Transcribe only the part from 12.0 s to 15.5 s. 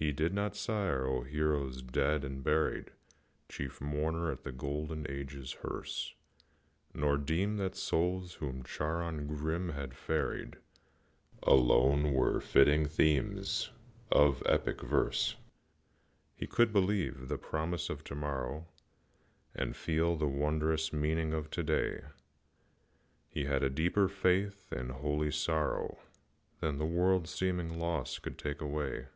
were fitting themes of epic verse: